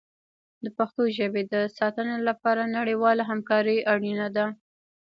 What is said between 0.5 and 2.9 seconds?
د پښتو ژبې د ساتنې لپاره